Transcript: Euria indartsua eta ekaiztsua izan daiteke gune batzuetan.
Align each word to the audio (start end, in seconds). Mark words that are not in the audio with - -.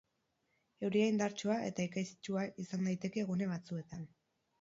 Euria 0.87 1.09
indartsua 1.09 1.57
eta 1.71 1.83
ekaiztsua 1.89 2.45
izan 2.65 2.89
daiteke 2.89 3.27
gune 3.29 3.51
batzuetan. 3.53 4.09